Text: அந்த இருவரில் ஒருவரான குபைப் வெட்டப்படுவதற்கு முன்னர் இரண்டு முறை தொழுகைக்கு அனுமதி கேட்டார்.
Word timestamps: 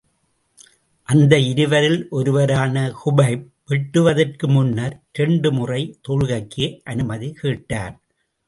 அந்த 1.09 1.33
இருவரில் 1.39 2.07
ஒருவரான 2.09 2.91
குபைப் 3.03 3.45
வெட்டப்படுவதற்கு 3.69 4.47
முன்னர் 4.47 4.95
இரண்டு 5.13 5.51
முறை 5.51 5.81
தொழுகைக்கு 6.07 6.67
அனுமதி 6.83 7.31
கேட்டார். 7.33 7.95